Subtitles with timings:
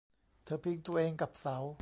[0.43, 1.57] เธอพิงตัวเองกับเสา